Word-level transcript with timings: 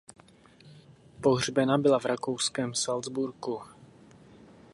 Pohřbena 1.21 1.77
byla 1.77 1.99
v 1.99 2.05
rakouském 2.05 2.73
Salzburgu. 2.73 3.61